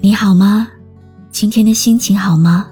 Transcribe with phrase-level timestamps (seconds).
[0.00, 0.68] 你好吗？
[1.32, 2.68] 今天的心情好吗？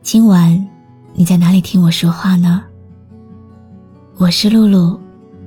[0.00, 0.66] 今晚
[1.12, 2.62] 你在哪里听我说话呢？
[4.16, 4.98] 我是露露，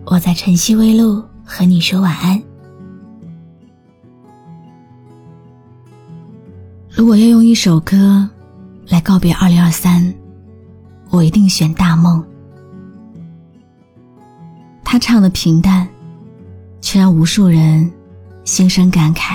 [0.05, 2.39] 我在晨曦微露和你说晚安。
[6.91, 8.29] 如果要用一首歌
[8.87, 10.13] 来告别二零二三，
[11.09, 12.21] 我一定选《大梦》。
[14.83, 15.87] 他唱的平淡，
[16.81, 17.91] 却让无数人
[18.43, 19.34] 心生感慨。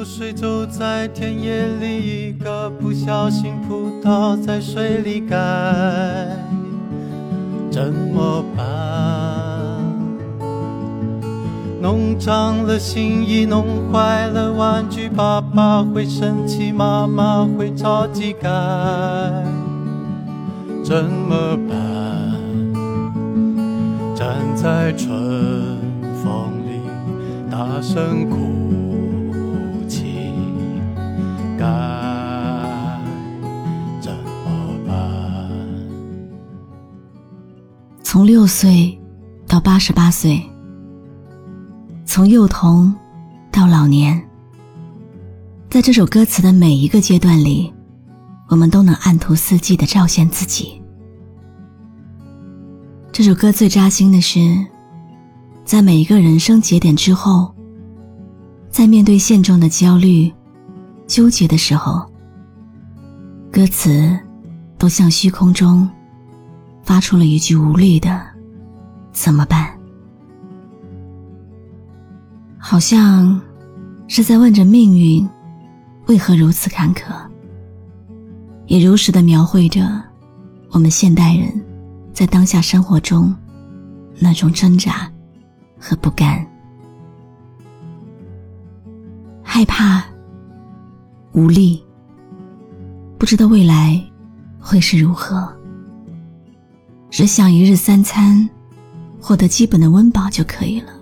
[0.00, 5.36] 我已经流水走在田野里，一个不小心扑倒在水里，该
[7.70, 8.66] 怎么办？
[11.82, 18.48] 弄脏了新衣，弄坏了玩具，爸爸会生气，妈妈会着急，该
[20.82, 21.76] 怎么办？
[24.14, 25.10] 站在春
[26.22, 26.80] 风里，
[27.50, 28.36] 大声哭
[31.60, 31.66] 该
[34.00, 34.96] 怎么办？
[38.02, 38.98] 从六岁
[39.46, 40.42] 到八十八岁，
[42.06, 42.94] 从幼童
[43.52, 44.26] 到老年，
[45.68, 47.70] 在这首歌词的每一个阶段里，
[48.48, 50.80] 我们都能按图四季的照现自己。
[53.12, 54.38] 这首歌最扎心的是，
[55.66, 57.54] 在每一个人生节点之后，
[58.70, 60.32] 在面对现状的焦虑、
[61.10, 62.08] 纠结的时候，
[63.50, 64.16] 歌词
[64.78, 65.90] 都像虚空中
[66.84, 68.24] 发出了一句无力的
[69.10, 69.76] “怎么办”，
[72.56, 73.40] 好像
[74.06, 75.28] 是在问着命运
[76.06, 77.12] 为何如此坎坷，
[78.68, 80.00] 也如实的描绘着
[80.70, 81.52] 我们现代人。
[82.12, 83.34] 在当下生活中，
[84.18, 85.10] 那种挣扎
[85.76, 86.46] 和不甘、
[89.42, 90.04] 害怕、
[91.32, 91.82] 无力，
[93.18, 94.02] 不知道未来
[94.58, 95.48] 会是如何，
[97.10, 98.48] 只想一日三餐
[99.20, 100.92] 获得基本的温饱就可以了。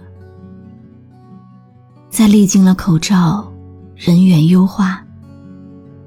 [2.11, 3.51] 在历经了口罩、
[3.95, 5.05] 人员优化、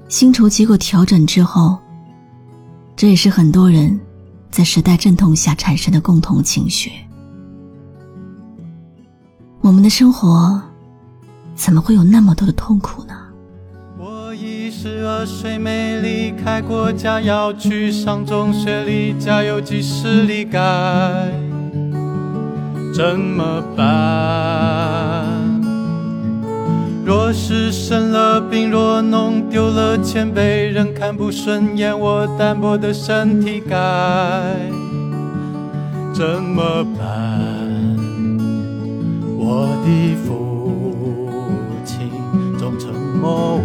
[0.08, 1.78] 薪酬结构调整之后，
[2.94, 3.98] 这也是很多人。
[4.50, 6.92] 在时代阵痛下产生的共同情绪，
[9.62, 10.60] 我们的生活
[11.54, 13.21] 怎么会有那么多的痛苦呢？
[14.82, 20.58] 十二岁没离开过家，要去上中学，离家有几十里，该
[22.92, 25.24] 怎么办？
[27.04, 33.76] 若是生了病，若弄丢了钱，被人看不顺眼，我单薄的身体该
[36.12, 37.08] 怎么办？
[39.38, 40.74] 我的父
[41.84, 42.10] 亲
[42.58, 43.60] 总沉默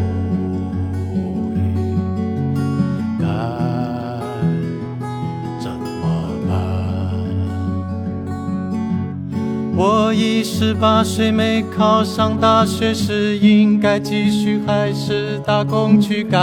[10.43, 16.23] 十八岁，没考上大学，是应该继续还是打工去？
[16.23, 16.37] 该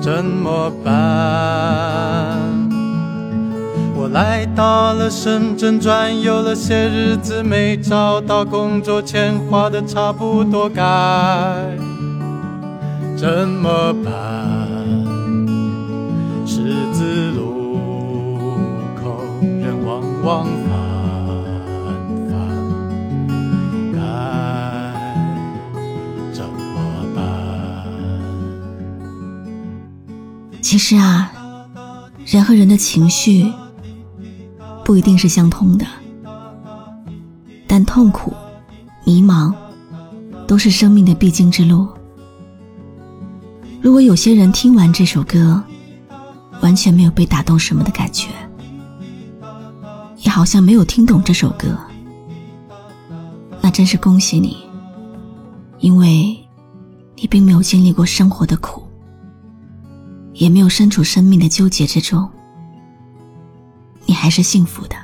[0.00, 0.92] 怎么办？
[3.94, 10.82] 我来到了深圳转悠了些日子，没找到工作，钱花的差不多，该
[13.16, 14.12] 怎么办？
[16.46, 16.62] 十
[16.92, 17.78] 字路
[18.96, 20.46] 口人往往
[30.70, 31.32] 其实啊，
[32.26, 33.50] 人和人的情绪
[34.84, 35.86] 不一定是相通的，
[37.66, 38.34] 但痛苦、
[39.02, 39.50] 迷茫
[40.46, 41.88] 都是生命的必经之路。
[43.80, 45.58] 如果有些人听完这首歌，
[46.60, 48.28] 完全没有被打动什么的感觉，
[50.18, 51.78] 也好像没有听懂这首歌，
[53.62, 54.58] 那真是恭喜你，
[55.78, 56.38] 因为
[57.16, 58.86] 你并没有经历过生活的苦。
[60.38, 62.26] 也没有身处生命的纠结之中，
[64.06, 64.94] 你还是幸福的。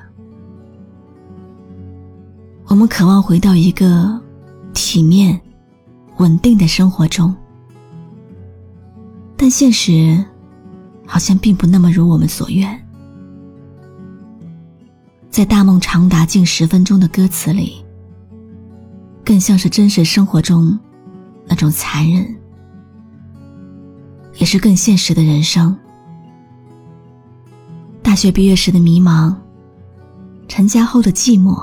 [2.66, 4.20] 我们渴望回到一个
[4.72, 5.38] 体面、
[6.18, 7.34] 稳定的生活中，
[9.36, 10.24] 但现实
[11.04, 12.80] 好像并不那么如我们所愿。
[15.30, 17.84] 在大梦长达近十分钟的歌词里，
[19.24, 20.78] 更像是真实生活中
[21.44, 22.24] 那种残忍。
[24.36, 25.76] 也是更现实的人生。
[28.02, 29.34] 大学毕业时的迷茫，
[30.46, 31.58] 成家后的寂寞，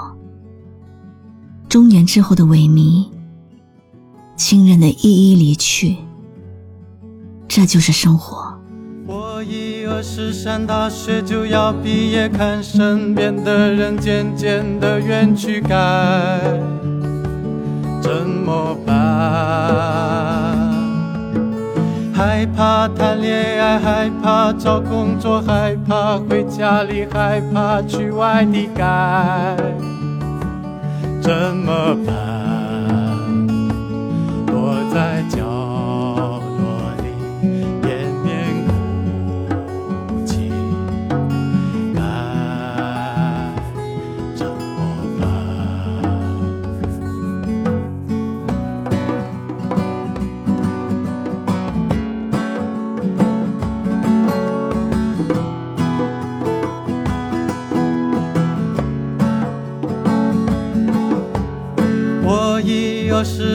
[1.69, 3.07] 中年之后的萎靡
[4.35, 5.95] 亲人的一一离去，
[7.47, 8.51] 这就是生活。
[9.05, 16.41] 我以为是上大学就要毕业，看身边的人渐渐的远去，该
[18.01, 20.40] 怎么办？
[22.21, 29.57] 害怕谈恋爱，害怕找工作，害怕回家里，害怕去外地，干
[31.19, 32.40] 怎么办？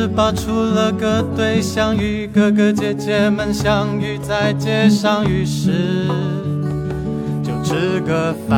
[0.07, 6.07] 有十八，处了个对象，与哥哥姐姐们相遇在街上，于是
[7.43, 8.57] 就吃个饭。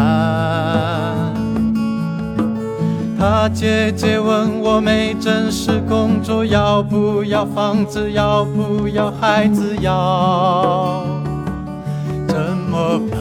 [3.18, 11.02] 他姐姐问我没正式工作，要不要房子，要不要孩子，要
[12.28, 12.36] 怎
[12.70, 13.18] 么办？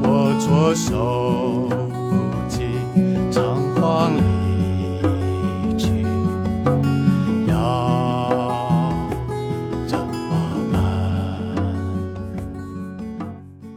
[0.00, 1.68] 我左手
[2.08, 2.14] 不
[2.48, 2.68] 及
[3.32, 3.42] 仓
[3.74, 4.12] 皇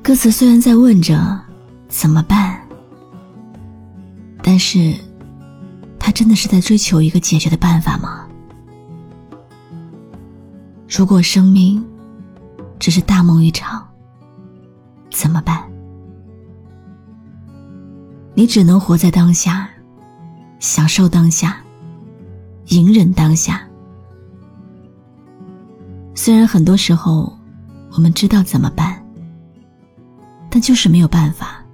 [0.04, 1.40] 歌词虽然在问着
[1.88, 2.60] 怎么办，
[4.42, 4.96] 但是，
[6.00, 8.28] 他真的是在追求一个解决的办法吗？
[10.90, 11.86] 如果生命
[12.80, 13.88] 只是大梦一场，
[15.12, 15.64] 怎么办？
[18.34, 19.70] 你只能活在当下，
[20.60, 21.62] 享受当下，
[22.70, 23.62] 隐忍当下。
[26.16, 27.38] 虽然很多时候
[27.92, 29.01] 我们知道怎么办，
[30.52, 31.66] 但就是没有办法，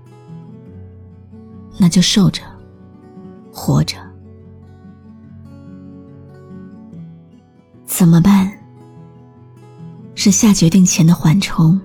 [1.77, 2.41] 那就受着。
[3.51, 3.97] 活着，
[7.85, 8.49] 怎么办？
[10.13, 11.81] 是下决定前的缓冲。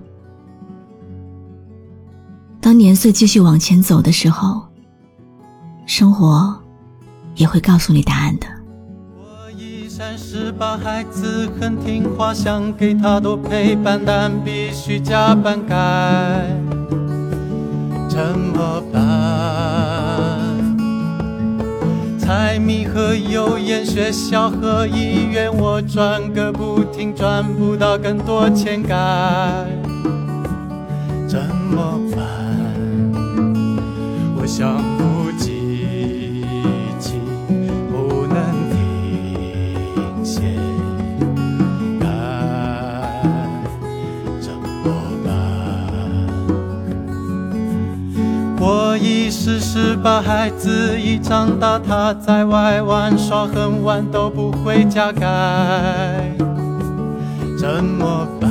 [2.61, 4.61] 当年岁继续往前走的时候，
[5.87, 6.55] 生活
[7.35, 8.45] 也会告诉你答案的。
[9.17, 16.55] 我已三十八，孩子很听话，想给他多陪伴，但必须加班，改
[18.13, 19.01] 怎么办？
[22.19, 28.95] 柴米和油盐，学校和医院，我转个不停，赚不到更多钱，该
[31.27, 31.39] 怎
[31.73, 32.23] 么办？
[34.37, 35.31] 我想不
[48.65, 56.31] 我已四十把孩子已长大，他在外玩耍很晚都不回家，该
[57.59, 58.49] 怎么办？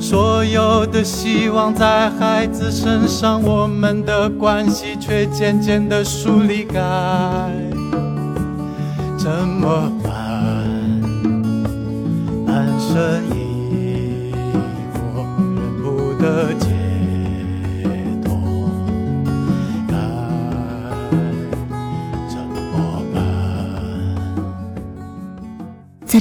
[0.00, 6.80] 所有的希望在孩子身上，我们的关系却渐渐的疏离，该
[9.18, 10.10] 怎么办？
[12.46, 13.20] 半生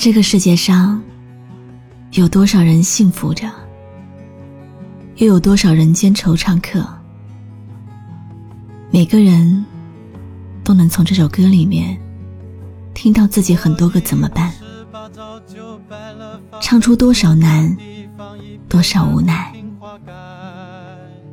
[0.03, 1.01] 这个世界上，
[2.11, 3.49] 有多少人幸福着？
[5.15, 6.85] 又有多少人间惆怅客？
[8.91, 9.65] 每个人
[10.61, 11.97] 都能从这首歌里面
[12.93, 14.51] 听到自己很多个怎么办，
[16.59, 17.73] 唱出多少难，
[18.67, 19.55] 多少无奈。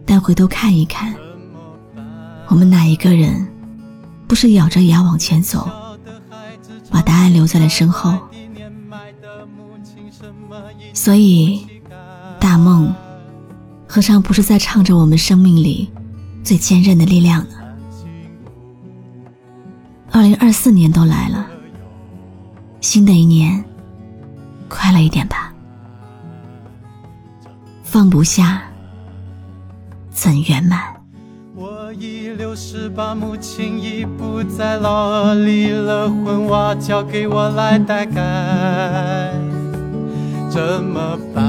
[0.07, 1.12] 但回头看一看，
[2.47, 3.49] 我们哪一个人
[4.29, 5.69] 不是咬着牙往前走，
[6.89, 8.17] 把答案留在了身后？
[10.95, 11.67] 所以，
[12.39, 12.95] 大梦。
[13.89, 15.91] 何尝不是在唱着我们生命里
[16.45, 17.57] 最坚韧的力量呢？
[20.13, 21.47] 二零二四年都来了，
[22.81, 23.65] 新的一年，
[24.69, 25.53] 快乐一点吧。
[27.83, 28.63] 放不下，
[30.11, 31.00] 怎圆满？
[31.93, 39.33] 已六十八，母亲已不在，老二离了婚，娃交给我来带，该
[40.51, 41.45] 怎么办？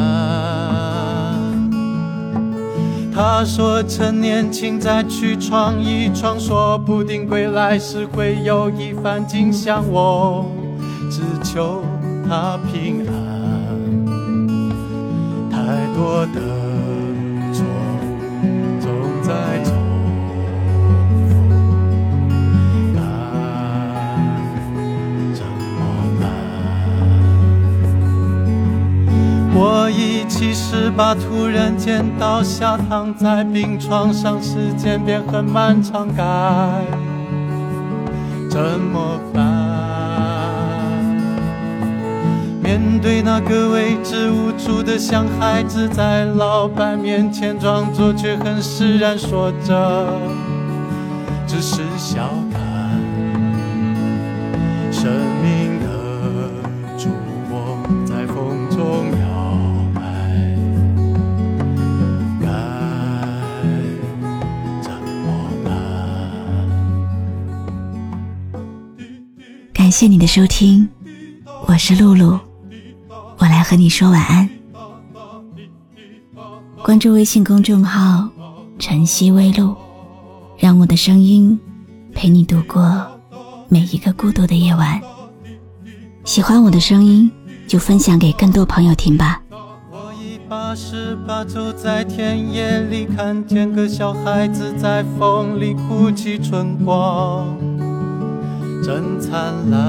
[3.14, 10.46] 他说：“趁年轻再去闯一闯，说不定归来时会有一番景象。”我
[11.12, 11.84] 只求
[12.28, 13.21] 他平安。
[31.02, 36.24] 七十八，突然间倒下，躺在病床上，时间变很漫长，该
[38.48, 39.42] 怎么办？
[42.62, 50.08] 面对那个未知无助的小孩子，在老板面前装作却很释然，说着
[51.48, 52.30] 只是笑
[69.92, 70.88] 感谢你的收听，
[71.68, 72.40] 我是露露，
[73.38, 74.50] 我来和你说晚安。
[76.82, 78.30] 关注微信公众号
[78.80, 79.76] “晨曦微露”，
[80.58, 81.60] 让我的声音
[82.14, 83.06] 陪你度过
[83.68, 85.02] 每一个孤独的夜晚。
[86.24, 87.30] 喜欢我的声音，
[87.68, 89.42] 就分享给更多朋友听吧。
[89.92, 97.46] 我已八十八，走在田野里，看见个小孩子在风里哭泣，春光
[98.84, 99.80] 真灿烂。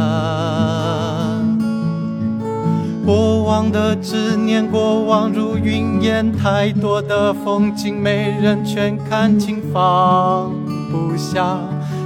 [3.05, 10.53] 过往的执念，过往如云烟，太多的风景，没人全看清，放
[10.91, 11.59] 不下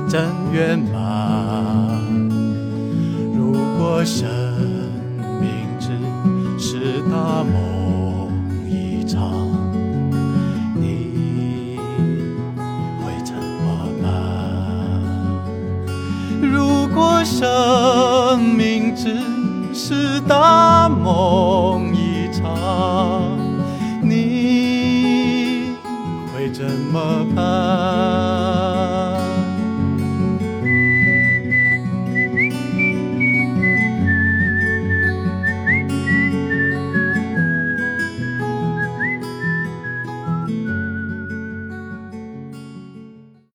[0.09, 2.01] 真圆满。
[3.37, 4.27] 如果生
[5.41, 5.91] 命只
[6.59, 8.31] 是大梦
[8.67, 9.21] 一场，
[17.27, 19.19] 生命只
[19.75, 23.37] 是大梦一场，
[24.01, 25.73] 你
[26.33, 28.36] 会怎么办？